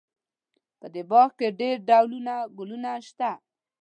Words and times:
په 0.79 0.87
دې 0.93 1.01
باغ 1.11 1.29
کې 1.39 1.47
ډېر 1.59 1.75
ډولونه 1.89 2.33
ګلونه 2.57 2.91
شته 3.07 3.31